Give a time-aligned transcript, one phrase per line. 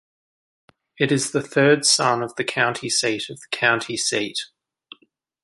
[0.97, 4.39] It is the third son of the county seat of the county seat.